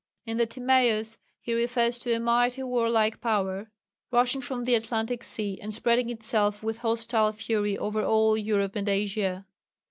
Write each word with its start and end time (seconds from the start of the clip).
In 0.25 0.37
the 0.37 0.47
Timæus 0.47 1.19
he 1.39 1.53
refers 1.53 1.99
to 1.99 2.11
"a 2.15 2.19
mighty 2.19 2.63
warlike 2.63 3.21
power, 3.21 3.69
rushing 4.09 4.41
from 4.41 4.63
the 4.63 4.73
Atlantic 4.73 5.23
sea 5.23 5.59
and 5.61 5.71
spreading 5.71 6.09
itself 6.09 6.63
with 6.63 6.77
hostile 6.77 7.31
fury 7.33 7.77
over 7.77 8.01
all 8.03 8.35
Europe 8.35 8.75
and 8.75 8.89
Asia. 8.89 9.45